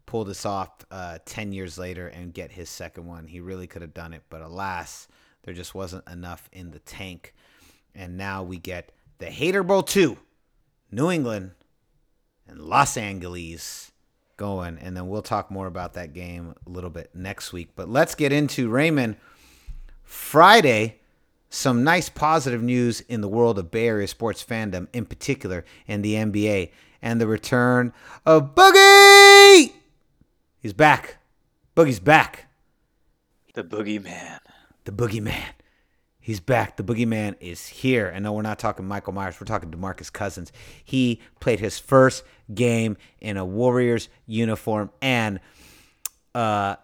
[0.06, 3.26] pull this off uh, 10 years later and get his second one.
[3.26, 5.08] He really could have done it, but alas,
[5.42, 7.34] there just wasn't enough in the tank.
[7.94, 10.16] And now we get the Hater Bowl 2,
[10.90, 11.52] New England
[12.48, 13.92] and Los Angeles
[14.36, 14.78] going.
[14.78, 17.70] And then we'll talk more about that game a little bit next week.
[17.74, 19.16] But let's get into Raymond.
[20.02, 21.00] Friday,
[21.50, 26.04] some nice positive news in the world of Bay Area sports fandom, in particular, and
[26.04, 26.70] the NBA,
[27.02, 27.92] and the return
[28.24, 29.72] of Boogie.
[30.60, 31.18] He's back.
[31.76, 32.46] Boogie's back.
[33.54, 34.38] The Boogeyman.
[34.84, 35.44] The Boogeyman.
[36.26, 36.76] He's back.
[36.76, 38.08] The Boogeyman is here.
[38.08, 39.36] And no, we're not talking Michael Myers.
[39.40, 40.50] We're talking DeMarcus Cousins.
[40.84, 45.38] He played his first game in a Warriors uniform and
[46.34, 46.74] uh,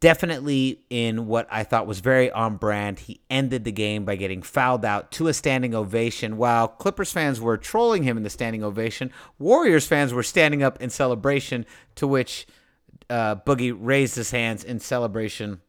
[0.00, 2.98] definitely in what I thought was very on brand.
[2.98, 6.36] He ended the game by getting fouled out to a standing ovation.
[6.36, 10.82] While Clippers fans were trolling him in the standing ovation, Warriors fans were standing up
[10.82, 12.44] in celebration, to which
[13.08, 15.60] uh, Boogie raised his hands in celebration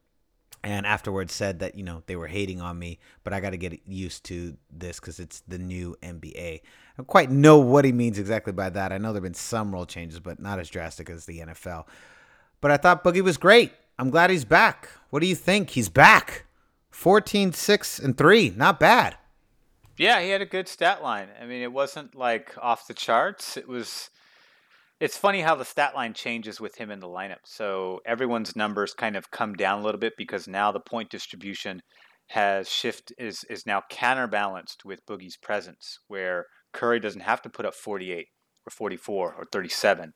[0.62, 3.56] and afterwards said that you know they were hating on me but i got to
[3.56, 6.60] get used to this because it's the new nba i
[6.96, 9.72] don't quite know what he means exactly by that i know there have been some
[9.72, 11.84] rule changes but not as drastic as the nfl
[12.60, 13.72] but I thought Boogie was great.
[13.98, 14.88] I'm glad he's back.
[15.10, 15.70] What do you think?
[15.70, 16.46] He's back.
[16.90, 18.54] 14, 6, and 3.
[18.56, 19.16] Not bad.
[19.96, 21.28] Yeah, he had a good stat line.
[21.40, 23.56] I mean, it wasn't like off the charts.
[23.56, 24.10] It was.
[24.98, 27.44] It's funny how the stat line changes with him in the lineup.
[27.44, 31.82] So everyone's numbers kind of come down a little bit because now the point distribution
[32.28, 37.66] has shift is is now counterbalanced with Boogie's presence, where Curry doesn't have to put
[37.66, 38.28] up 48
[38.66, 40.14] or 44 or 37.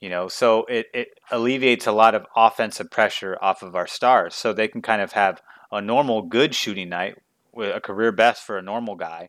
[0.00, 4.34] You know, so it, it alleviates a lot of offensive pressure off of our stars.
[4.34, 7.16] So they can kind of have a normal good shooting night
[7.56, 9.28] a career best for a normal guy,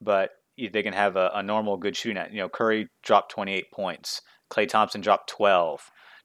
[0.00, 0.30] but
[0.68, 2.32] they can have a, a normal good shooting night.
[2.32, 4.20] You know, Curry dropped 28 points.
[4.50, 5.80] Klay Thompson dropped 12.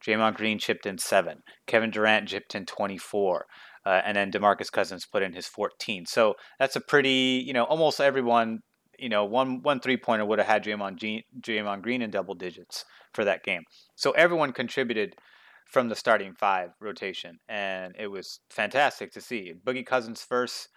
[0.05, 1.43] Draymond Green chipped in seven.
[1.67, 3.45] Kevin Durant chipped in 24.
[3.85, 6.05] Uh, and then DeMarcus Cousins put in his 14.
[6.07, 8.59] So that's a pretty, you know, almost everyone,
[8.97, 12.83] you know, one one three pointer would have had Draymond, Draymond Green in double digits
[13.13, 13.61] for that game.
[13.95, 15.15] So everyone contributed
[15.69, 19.53] from the starting five rotation, and it was fantastic to see.
[19.65, 20.69] Boogie Cousins' first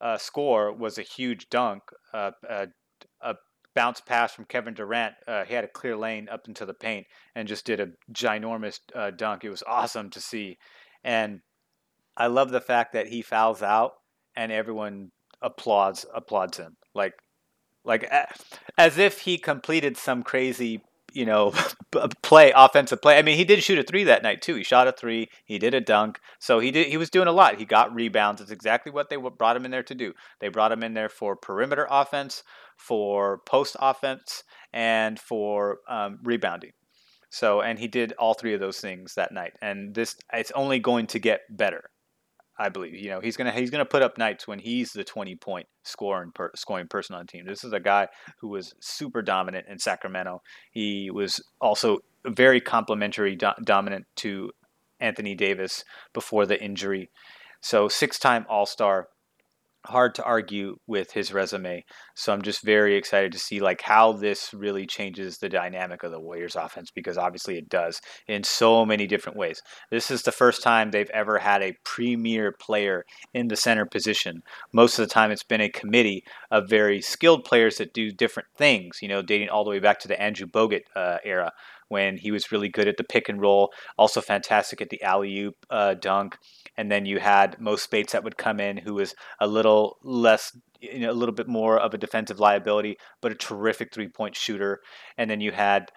[0.00, 1.82] uh, score was a huge dunk,
[2.14, 2.30] uh,
[3.22, 3.36] a,
[3.74, 5.14] bounce pass from Kevin Durant.
[5.26, 8.80] Uh, he had a clear lane up into the paint and just did a ginormous
[8.94, 9.44] uh, dunk.
[9.44, 10.58] It was awesome to see,
[11.04, 11.40] and
[12.16, 13.94] I love the fact that he fouls out
[14.36, 15.10] and everyone
[15.42, 17.14] applauds applauds him like
[17.84, 18.06] like
[18.76, 21.52] as if he completed some crazy you know,
[22.22, 23.18] play offensive play.
[23.18, 24.54] I mean, he did shoot a three that night too.
[24.54, 25.28] He shot a three.
[25.44, 26.20] He did a dunk.
[26.38, 26.88] So he did.
[26.88, 27.58] He was doing a lot.
[27.58, 28.40] He got rebounds.
[28.40, 30.12] It's exactly what they brought him in there to do.
[30.40, 32.42] They brought him in there for perimeter offense,
[32.86, 36.72] for post offense, and for um, rebounding.
[37.30, 39.52] So, and he did all three of those things that night.
[39.62, 41.90] And this, it's only going to get better.
[42.58, 42.94] I believe.
[42.94, 46.30] You know, he's gonna he's gonna put up nights when he's the 20 point scoring
[46.34, 47.46] per, scoring person on the team.
[47.46, 50.42] This is a guy who was super dominant in Sacramento.
[50.70, 54.50] He was also very complimentary do, dominant to
[55.00, 57.10] Anthony Davis before the injury.
[57.62, 59.08] So six time All Star
[59.86, 61.84] hard to argue with his resume.
[62.14, 66.10] So I'm just very excited to see like how this really changes the dynamic of
[66.10, 69.62] the Warriors offense because obviously it does in so many different ways.
[69.90, 74.42] This is the first time they've ever had a premier player in the center position.
[74.72, 78.48] Most of the time it's been a committee of very skilled players that do different
[78.56, 81.52] things, you know, dating all the way back to the Andrew Bogut uh, era
[81.90, 85.38] when he was really good at the pick and roll, also fantastic at the alley
[85.40, 86.38] oop uh, dunk
[86.80, 90.56] and then you had Mo Speights that would come in, who was a little less,
[90.80, 94.34] you know, a little bit more of a defensive liability, but a terrific three point
[94.34, 94.80] shooter.
[95.18, 95.90] And then you had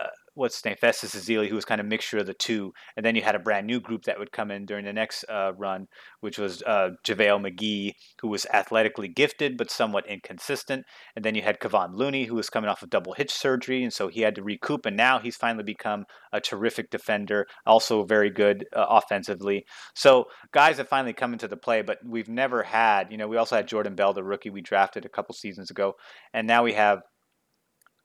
[0.00, 2.72] uh, what's his name, Festus Ezeli, who was kind of a mixture of the two.
[2.96, 5.24] And then you had a brand new group that would come in during the next
[5.28, 5.86] uh, run,
[6.20, 10.84] which was uh, JaVale McGee, who was athletically gifted but somewhat inconsistent.
[11.16, 13.92] And then you had Kevon Looney, who was coming off of double hip surgery, and
[13.92, 14.86] so he had to recoup.
[14.86, 19.64] And now he's finally become a terrific defender, also very good uh, offensively.
[19.94, 23.36] So guys have finally come into the play, but we've never had, you know, we
[23.36, 25.94] also had Jordan Bell, the rookie we drafted a couple seasons ago,
[26.32, 27.00] and now we have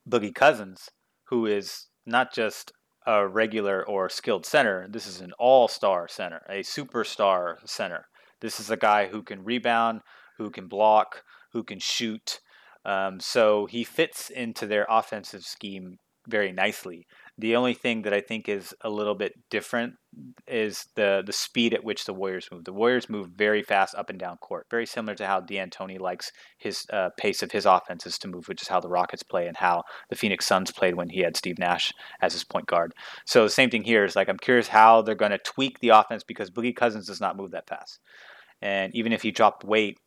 [0.10, 0.90] Boogie Cousins,
[1.30, 2.72] who is not just
[3.06, 4.88] a regular or skilled center.
[4.90, 8.08] This is an all star center, a superstar center.
[8.42, 10.02] This is a guy who can rebound,
[10.38, 12.40] who can block, who can shoot.
[12.84, 17.08] Um, so he fits into their offensive scheme very nicely.
[17.38, 19.96] The only thing that I think is a little bit different
[20.48, 22.64] is the the speed at which the Warriors move.
[22.64, 26.32] The Warriors move very fast up and down court, very similar to how D'Antoni likes
[26.58, 29.58] his uh, pace of his offenses to move, which is how the Rockets play and
[29.58, 32.94] how the Phoenix Suns played when he had Steve Nash as his point guard.
[33.26, 35.90] So the same thing here is like I'm curious how they're going to tweak the
[35.90, 38.00] offense because Boogie Cousins does not move that fast,
[38.62, 40.00] and even if he dropped weight,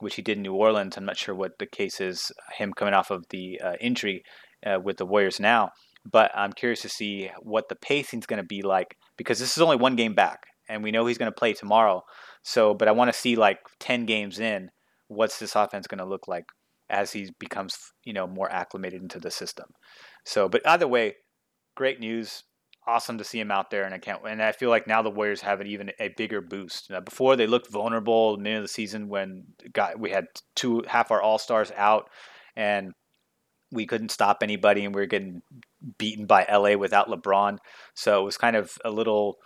[0.00, 2.30] which he did in New Orleans, I'm not sure what the case is.
[2.58, 4.22] Him coming off of the uh, injury
[4.66, 5.70] uh, with the Warriors now
[6.10, 9.56] but I'm curious to see what the pacing is going to be like because this
[9.56, 12.02] is only one game back, and we know he's going to play tomorrow.
[12.42, 14.70] So, but I want to see like 10 games in,
[15.08, 16.44] what's this offense going to look like
[16.90, 19.66] as he becomes, you know, more acclimated into the system.
[20.24, 21.16] So, but either way,
[21.74, 22.44] great news.
[22.86, 24.20] Awesome to see him out there, and I can't.
[24.28, 26.90] And I feel like now the Warriors have an even a bigger boost.
[26.90, 31.10] Now, before they looked vulnerable, in the the season when got we had two half
[31.10, 32.10] our all stars out,
[32.56, 32.92] and
[33.72, 35.40] we couldn't stop anybody, and we were getting
[35.98, 37.58] beaten by LA without LeBron.
[37.94, 39.38] So it was kind of a little,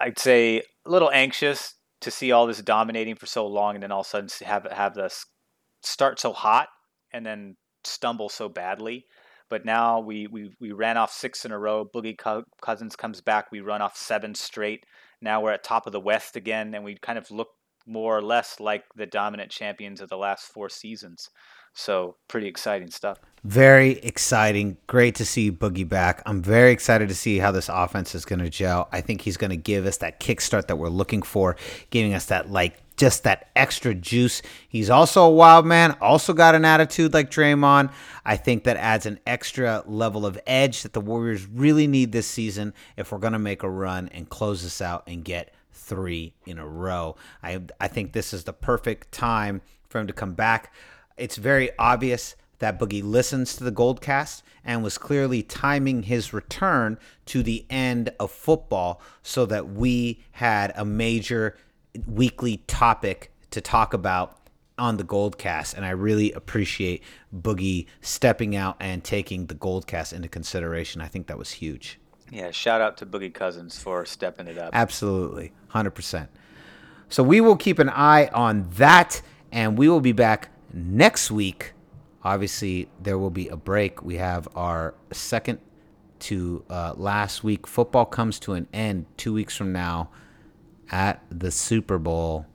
[0.00, 3.92] I'd say, a little anxious to see all this dominating for so long, and then
[3.92, 5.26] all of a sudden have have this
[5.82, 6.68] start so hot
[7.12, 9.06] and then stumble so badly.
[9.48, 11.84] But now we, we, we ran off six in a row.
[11.84, 12.16] Boogie
[12.62, 13.52] Cousins comes back.
[13.52, 14.86] We run off seven straight.
[15.20, 17.48] Now we're at top of the West again, and we kind of look
[17.86, 21.28] more or less like the dominant champions of the last four seasons.
[21.74, 23.18] So pretty exciting stuff.
[23.44, 24.76] Very exciting.
[24.86, 26.22] Great to see Boogie back.
[26.26, 28.88] I'm very excited to see how this offense is going to gel.
[28.92, 31.56] I think he's going to give us that kickstart that we're looking for,
[31.90, 34.42] giving us that like just that extra juice.
[34.68, 37.90] He's also a wild man, also got an attitude like Draymond.
[38.24, 42.28] I think that adds an extra level of edge that the Warriors really need this
[42.28, 46.34] season if we're going to make a run and close this out and get three
[46.46, 47.16] in a row.
[47.42, 50.72] I I think this is the perfect time for him to come back.
[51.16, 56.98] It's very obvious that Boogie listens to the Goldcast and was clearly timing his return
[57.26, 61.56] to the end of football so that we had a major
[62.06, 64.38] weekly topic to talk about
[64.78, 65.74] on the Goldcast.
[65.74, 67.02] And I really appreciate
[67.34, 71.00] Boogie stepping out and taking the Goldcast into consideration.
[71.00, 71.98] I think that was huge.
[72.30, 74.70] Yeah, shout out to Boogie Cousins for stepping it up.
[74.72, 76.28] Absolutely, 100%.
[77.08, 81.72] So we will keep an eye on that, and we will be back next week.
[82.24, 84.02] Obviously, there will be a break.
[84.02, 85.58] We have our second
[86.20, 87.66] to uh, last week.
[87.66, 90.10] Football comes to an end two weeks from now
[90.90, 92.46] at the Super Bowl.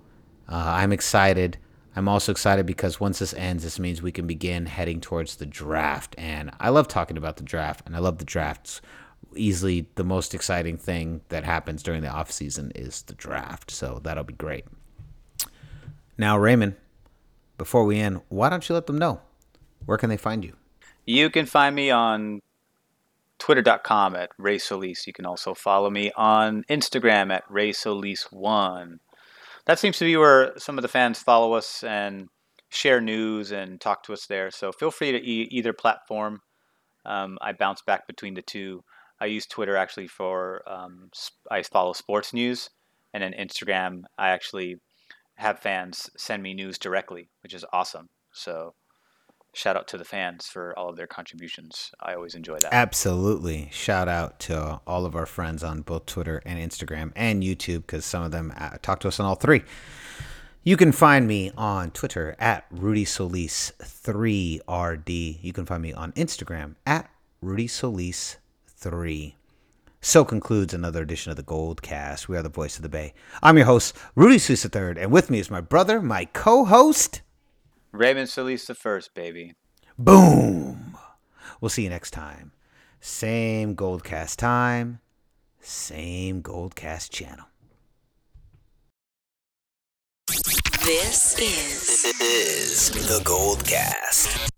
[0.48, 1.58] Uh, I'm excited.
[1.96, 5.46] I'm also excited because once this ends, this means we can begin heading towards the
[5.46, 6.16] draft.
[6.18, 8.82] And I love talking about the draft, and I love the drafts
[9.36, 13.72] easily the most exciting thing that happens during the off season is the draft.
[13.72, 14.66] So that'll be great.
[16.18, 16.76] Now, Raymond,
[17.58, 19.22] before we end, why don't you let them know
[19.86, 20.54] where can they find you?
[21.06, 22.42] You can find me on
[23.40, 24.60] twitter.com at Ray.
[24.70, 28.98] You can also follow me on Instagram at Ray Solis1.
[29.66, 32.28] That seems to be where some of the fans follow us and
[32.70, 34.52] share news and talk to us there.
[34.52, 36.42] So feel free to e- either platform.
[37.06, 38.84] Um, I bounce back between the two.
[39.20, 41.10] I use Twitter actually for um,
[41.50, 42.70] I follow sports news,
[43.14, 44.76] and then Instagram I actually
[45.38, 48.10] have fans send me news directly, which is awesome.
[48.32, 48.74] So
[49.54, 51.92] shout out to the fans for all of their contributions.
[52.02, 52.74] I always enjoy that.
[52.74, 53.70] Absolutely.
[53.72, 58.06] Shout out to all of our friends on both Twitter and Instagram and YouTube because
[58.06, 59.64] some of them uh, talk to us on all three.
[60.64, 65.38] You can find me on Twitter at Rudy Solis3RD.
[65.42, 67.10] You can find me on Instagram at
[67.42, 69.36] Rudy Solis 3.
[70.02, 72.30] So concludes another edition of the Gold Cast.
[72.30, 73.14] We are the voice of the Bay.
[73.42, 77.22] I'm your host, Rudy Solis III, and with me is my brother, my co host,
[77.92, 79.54] Raymond Solis the first, baby.
[79.98, 80.98] Boom.
[81.60, 82.52] We'll see you next time.
[83.02, 85.00] Same Goldcast time,
[85.62, 87.46] same Goldcast channel.
[90.84, 94.57] This is is the Gold Cast.